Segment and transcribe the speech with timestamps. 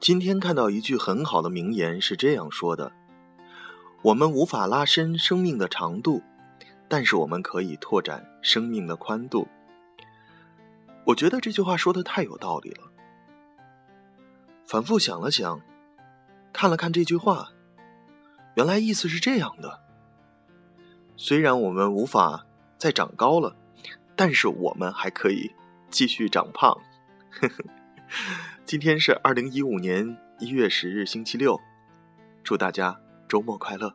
[0.00, 2.90] 今天看到一句很好的名言，是这样说的
[4.00, 6.22] ：“我们无法拉伸生命的长度，
[6.88, 9.46] 但是我们可以拓展生命的宽度。”
[11.04, 12.90] 我觉得这句话说的太有道理了。
[14.64, 15.60] 反复想了想，
[16.50, 17.50] 看了看这句话，
[18.54, 19.80] 原来意思是这样的：
[21.14, 22.46] 虽然我们无法
[22.78, 23.54] 再长高了，
[24.16, 25.52] 但是我们还可以
[25.90, 26.80] 继续长胖。
[27.32, 27.64] 呵呵。
[28.70, 31.60] 今天是二零一五年一月十日，星期六。
[32.44, 32.96] 祝大家
[33.28, 33.92] 周末快乐。